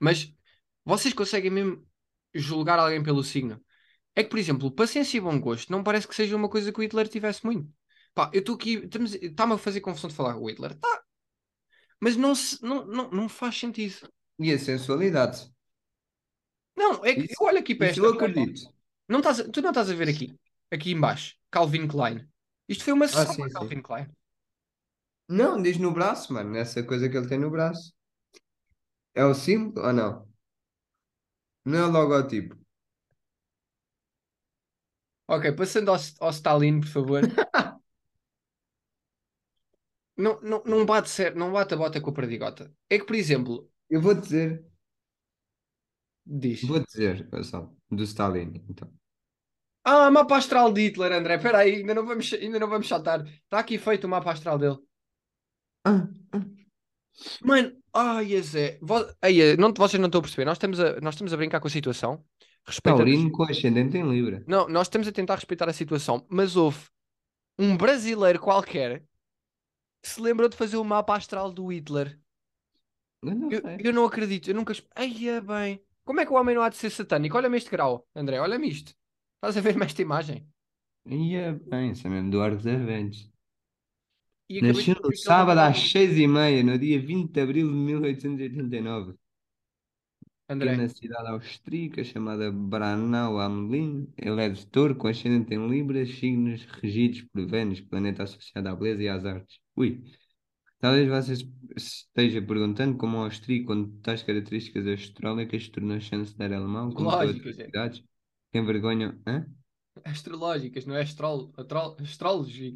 [0.00, 0.32] Mas
[0.84, 1.86] vocês conseguem mesmo
[2.34, 3.62] julgar alguém pelo signo?
[4.16, 6.80] É que, por exemplo, paciência e bom gosto não parece que seja uma coisa que
[6.80, 7.72] o Hitler tivesse muito.
[8.14, 8.88] Pá, eu estou aqui,
[9.22, 10.74] está-me a fazer confusão de falar o Hitler.
[10.76, 11.04] Tá,
[12.00, 14.08] mas não, se- não, não, não faz sentido.
[14.38, 15.50] E a sensualidade.
[16.76, 18.72] Não, é que Isso, eu olho aqui para esta eu acredito.
[19.08, 20.38] Não estás tu não estás a ver aqui,
[20.70, 22.28] aqui em baixo, Calvin Klein.
[22.68, 23.58] Isto foi uma Ah, sessão sim, para sim.
[23.60, 24.08] Calvin Klein.
[25.28, 26.50] Não, diz no braço, mano.
[26.50, 27.93] Nessa coisa que ele tem no braço.
[29.20, 30.12] É o símbolo ou não?
[31.66, 32.56] Não é o logotipo.
[35.26, 37.22] Ok, passando ao, ao Stalin, por favor.
[40.16, 42.72] Não, não, não bate certo, não bate a bota com a perdigota.
[42.88, 44.64] É que, por exemplo, Eu vou dizer,
[46.26, 46.62] diz.
[46.62, 48.92] vou dizer, pessoal, do Stalin, então.
[49.84, 51.34] Ah, mapa astral de Hitler, André.
[51.36, 53.20] Espera aí, ainda não vamos, ainda não vamos saltar.
[53.26, 54.78] Está aqui feito o mapa astral dele.
[55.84, 56.44] Ah, ah.
[57.42, 58.78] Mano, ai, Zé.
[58.82, 60.44] Vo- Ai, eh, não, vocês não estão a perceber.
[60.44, 62.24] Nós estamos a, nós estamos a brincar com a situação.
[62.66, 62.98] Respeitamos.
[63.10, 64.42] Taurino com ascendente em Libra.
[64.46, 66.78] Não, nós estamos a tentar respeitar a situação, mas houve
[67.58, 69.00] um brasileiro qualquer
[70.02, 72.18] que se lembrou de fazer o mapa astral do Hitler.
[73.22, 74.72] Eu não Eu, eu não acredito, eu nunca.
[74.94, 75.82] Ai, é bem.
[76.04, 77.36] Como é que o homem não há de ser satânico?
[77.36, 78.94] Olha-me este grau, André, olha-me isto.
[79.36, 80.46] Estás a ver-me esta imagem?
[81.06, 83.30] E é bem, isso é mesmo do Arcos Arventos.
[84.58, 89.14] E Nasceu no sábado às seis e meia, no dia 20 de abril de 1889.
[90.60, 95.54] Aqui André, na cidade austríaca chamada Branau am Lin, ele é de touro com ascendente
[95.54, 99.58] em Libra, signos regidos por Vênus, planeta associado à beleza e às artes.
[99.76, 100.02] Ui,
[100.80, 101.34] talvez você
[101.76, 107.36] esteja perguntando como o austríaco, com tais características astrológicas, se tornou chanceler alemão, como todas
[107.36, 107.66] Lógico, as gente.
[107.66, 108.00] cidades,
[108.52, 109.20] que envergonham.
[109.26, 109.46] Hã?
[110.04, 111.02] Astrológicas, não é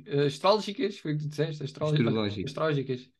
[0.06, 1.62] eh, astrológicas, foi o que tu disseste?
[1.62, 2.50] Astrol- Astrológicas.
[2.50, 3.10] Astrológicas.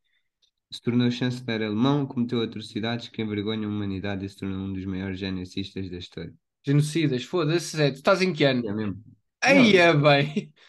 [0.71, 4.85] Se tornou chanceler alemão, cometeu atrocidades que envergonham a humanidade e se tornou um dos
[4.85, 6.35] maiores genocistas da história.
[6.65, 8.69] Genocidas, foda-se, Zé, tu estás em que ano?
[8.69, 9.03] É mesmo?
[9.43, 10.53] Aí é bem.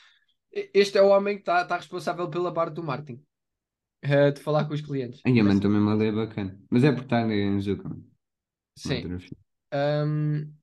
[0.73, 3.23] Este é o homem que está tá responsável pela parte do marketing.
[4.02, 5.21] Eh, de falar com os clientes.
[5.25, 6.58] Ai, mano, estou mesmo a ler bacana.
[6.71, 7.89] Mas é porque está em Zucca.
[7.89, 8.06] mano.
[8.75, 9.04] Sim.
[9.71, 10.54] Ahm,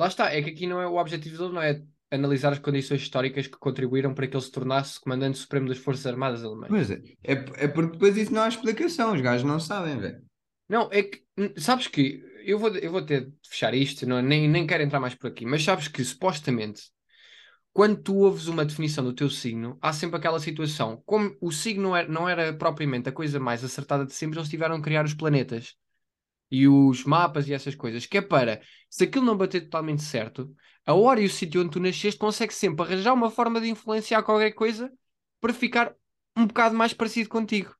[0.00, 3.02] lá está, é que aqui não é o objetivo dele, não é analisar as condições
[3.02, 6.70] históricas que contribuíram para que ele se tornasse comandante supremo das Forças Armadas Alemãs.
[6.70, 9.12] Mas é, é, é porque depois isso não há explicação.
[9.12, 10.22] Os gajos não sabem, velho.
[10.66, 11.22] Não, é que,
[11.58, 15.00] sabes que, eu vou, eu vou ter de fechar isto, não, nem, nem quero entrar
[15.00, 16.84] mais por aqui, mas sabes que supostamente,
[17.70, 21.82] quando tu ouves uma definição do teu signo, há sempre aquela situação, como o signo
[21.82, 25.04] não era, não era propriamente a coisa mais acertada de sempre, eles tiveram que criar
[25.04, 25.74] os planetas
[26.50, 30.54] e os mapas e essas coisas, que é para, se aquilo não bater totalmente certo,
[30.84, 34.22] a hora e o sítio onde tu nasceste consegue sempre arranjar uma forma de influenciar
[34.22, 34.92] qualquer coisa
[35.40, 35.94] para ficar
[36.36, 37.74] um bocado mais parecido contigo.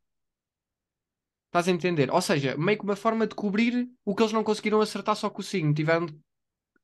[1.46, 2.10] Estás a entender?
[2.12, 5.28] Ou seja, meio que uma forma de cobrir o que eles não conseguiram acertar só
[5.28, 5.74] com o signo.
[5.74, 6.16] Tiveram de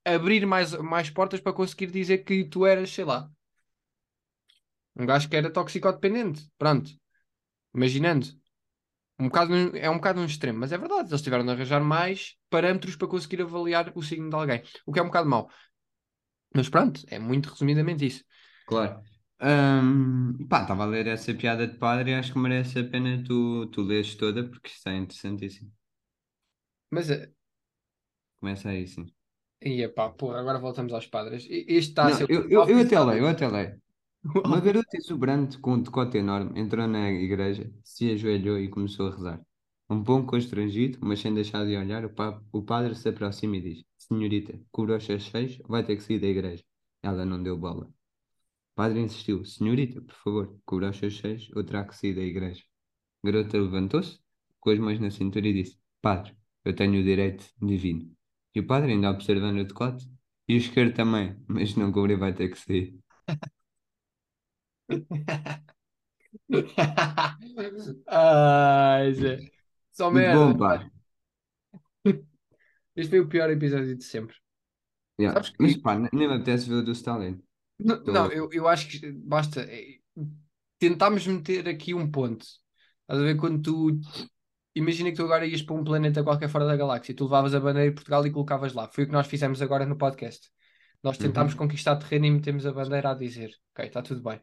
[0.04, 3.30] abrir mais, mais portas para conseguir dizer que tu eras, sei lá,
[4.96, 6.50] um gajo que era toxicodependente.
[6.58, 6.90] Pronto.
[7.74, 8.26] Imaginando.
[9.18, 11.08] Um bocado, é um bocado um extremo, mas é verdade.
[11.10, 14.62] Eles tiveram de arranjar mais parâmetros para conseguir avaliar o signo de alguém.
[14.84, 15.50] O que é um bocado mau.
[16.54, 18.24] Mas pronto, é muito resumidamente isso.
[18.64, 19.02] Claro.
[19.38, 23.22] Ahm, pá, estava a ler essa piada de padre e acho que merece a pena
[23.24, 25.72] tu, tu leres toda porque isto é interessantíssimo.
[26.90, 27.32] Mas, eh,
[28.40, 29.12] Começa aí, sim.
[29.72, 31.42] ia pá, porra, agora voltamos aos padres.
[31.56, 32.26] E- Este está a ser.
[32.28, 33.80] eu, eu, eu até leio, eu até leio.
[34.44, 39.10] Uma garota exuberante com um decote enorme entrou na igreja, se ajoelhou e começou a
[39.14, 39.40] rezar.
[39.88, 42.10] Um pouco constrangido, mas sem deixar de olhar, o,
[42.52, 46.18] o padre se aproxima e diz: Senhorita, cubra os seus seios, vai ter que sair
[46.18, 46.64] da igreja.
[47.02, 47.84] Ela não deu bola.
[47.84, 52.22] O padre insistiu: Senhorita, por favor, cubra os seus seios ou terá que sair da
[52.22, 52.64] igreja.
[53.22, 54.18] A garota levantou-se,
[54.58, 58.10] com as mãos na cintura e disse: Padre, eu tenho o direito divino.
[58.54, 60.04] E o padre, ainda observando o decote,
[60.48, 62.98] e o esquerdo também, mas não cobrir, vai ter que sair.
[68.06, 69.38] Ai, Zé.
[69.92, 70.34] Só merda.
[70.38, 70.90] bom, pá.
[72.94, 74.36] Este foi o pior episódio de sempre.
[75.20, 75.34] Yeah.
[75.34, 77.40] Sabes que- Mas pá, nem apetece ver do Stalin.
[77.78, 79.60] Não, Tô- não, eu, eu acho que basta.
[79.62, 79.96] é,
[80.78, 82.44] Tentámos meter aqui um ponto.
[83.02, 83.98] Estás a ver quando tu
[84.74, 87.60] imagina que tu agora ias para um planeta qualquer fora da galáxia, tu levavas a
[87.60, 88.88] bandeira de Portugal e colocavas lá.
[88.92, 90.50] Foi o que nós fizemos agora no podcast.
[91.02, 91.58] Nós tentámos Uhum.
[91.60, 94.38] conquistar terreno e metemos a bandeira a dizer, ok, está tudo bem.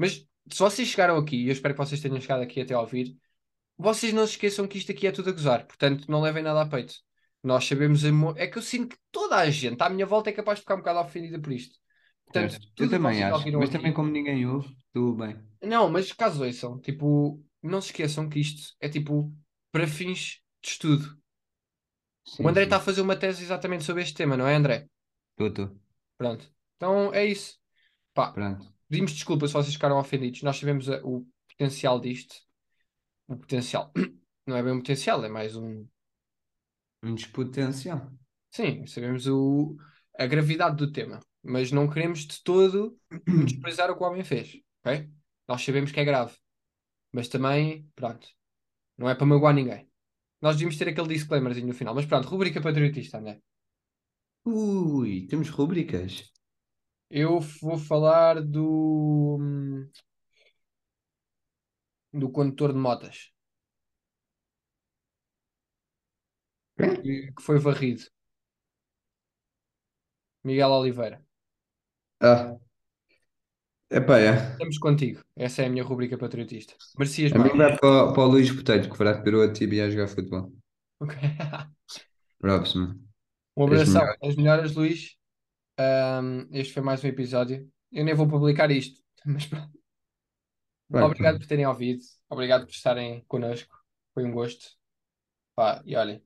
[0.00, 0.12] Mas
[0.50, 3.16] se vocês chegaram aqui, e eu espero que vocês tenham chegado aqui até ao ouvir,
[3.78, 6.62] vocês não se esqueçam que isto aqui é tudo a gozar, portanto não levem nada
[6.62, 6.94] a peito.
[7.42, 10.30] Nós sabemos, a mo- é que eu sinto que toda a gente à minha volta
[10.30, 11.78] é capaz de ficar um bocado ofendida por isto.
[12.26, 12.68] Portanto, Certo.
[12.78, 15.36] Eu também acho, mas aqui- também como ninguém ouve, tudo bem.
[15.62, 19.32] Não, mas caso ouçam, tipo, não se esqueçam que isto é tipo
[19.72, 21.18] para fins de estudo.
[22.24, 24.86] Sim, O André está a fazer uma tese exatamente sobre este tema, não é, André?
[25.36, 25.70] Tô, tô.
[26.16, 26.50] Pronto.
[26.76, 27.58] Então é isso.
[28.14, 28.72] Pá, Pronto.
[28.90, 30.42] Pedimos desculpa se vocês ficaram ofendidos.
[30.42, 32.34] Nós sabemos o potencial disto.
[33.28, 33.92] O potencial.
[34.46, 35.86] Não é bem um potencial, é mais um.
[37.02, 38.12] Um despotencial.
[38.50, 39.76] Sim, sabemos o...
[40.18, 41.20] a gravidade do tema.
[41.42, 42.98] Mas não queremos de todo
[43.46, 44.60] desprezar o que o homem fez.
[44.84, 45.08] Ok?
[45.48, 46.36] Nós sabemos que é grave.
[47.12, 48.28] Mas também, pronto.
[48.98, 49.88] Não é para magoar ninguém.
[50.42, 51.94] Nós devíamos ter aquele disclaimerzinho no final.
[51.94, 53.40] Mas pronto, rubrica patriotista, André.
[54.44, 56.30] Ui, temos rúbricas.
[57.10, 59.38] Eu vou falar do.
[62.20, 63.16] do condutor de motas.
[67.02, 68.04] Que, que foi varrido.
[70.44, 71.24] Miguel Oliveira.
[72.20, 72.56] Ah.
[73.90, 74.34] Epá, é.
[74.52, 75.20] Estamos contigo.
[75.36, 76.74] Essa é a minha rubrica patriotista.
[76.98, 77.56] Merecias A mim mais.
[77.56, 80.52] vai para, para o Luís Botelho, que fraturou a tibia a jogar futebol.
[81.00, 81.14] Ok.
[82.38, 83.00] Próximo.
[83.56, 84.02] Um abração.
[84.02, 84.16] melhor.
[84.22, 85.16] As melhoras, Luís.
[85.80, 87.70] Ahm, este foi mais um episódio.
[87.90, 89.00] Eu nem vou publicar isto.
[89.24, 89.70] Mas pronto.
[90.88, 91.38] Vai, Obrigado pá.
[91.40, 92.02] por terem ouvido.
[92.28, 93.74] Obrigado por estarem connosco.
[94.12, 94.68] Foi um gosto.
[95.54, 96.22] Pá, e olhem.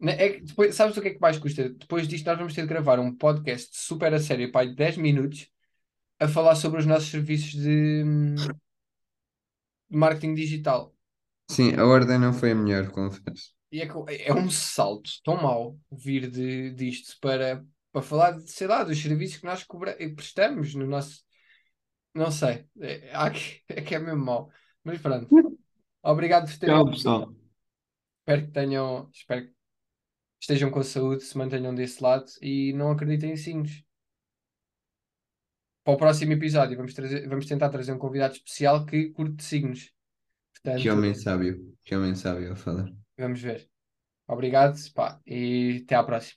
[0.00, 1.68] Ne- É depois, sabes o que é que mais custa?
[1.68, 4.96] Depois disto, nós vamos ter de gravar um podcast super a sério, pá, de 10
[4.96, 5.48] minutos,
[6.18, 8.02] a falar sobre os nossos serviços de,
[9.90, 10.94] de marketing digital.
[11.50, 13.54] Sim, a ordem não foi a melhor, confesso.
[13.70, 17.64] E é, que- é um salto tão mau vir de, disto para,
[17.96, 21.24] para falar, de, sei lá, dos serviços que nós cobra, e prestamos no nosso.
[22.14, 22.68] Não sei.
[22.78, 24.52] É, que- é que é mesmo mau.
[24.84, 25.26] Mas pronto.
[26.02, 27.34] Obrigado por terem Tchau, pessoal.
[28.18, 29.08] Espero que tenham.
[29.10, 29.54] Espero que
[30.38, 33.82] estejam com saúde, se mantenham desse lado e não acreditem em signos.
[35.82, 39.84] Para o próximo episódio, vamos, trazer, vamos tentar trazer um convidado especial que curte signos.
[39.84, 41.74] Que Portanto, homem sábio.
[41.82, 42.92] Que homem sábio a falar.
[43.16, 43.66] vamos ver.
[44.28, 46.36] Obrigado, pá, e até à próxima.